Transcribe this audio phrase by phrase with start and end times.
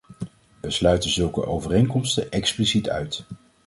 [0.61, 3.23] We sluiten zulke overeenkomsten expliciet uit.